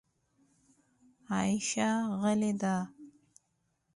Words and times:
عایشه 1.29 1.89
غلې 2.21 2.51
ده. 2.61 2.75